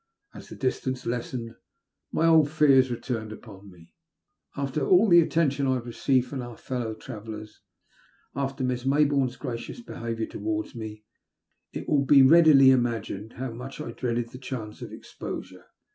[0.33, 1.51] As the distance lessened
[2.11, 3.93] my old fears returned upon me.
[4.57, 7.61] After all the attention I had received from our fellow travellers,
[8.35, 11.05] after Miss Mayboume*s gracious behaviour towards me,
[11.71, 15.65] it will be readily imagined how much I dreaded the chance of exposure.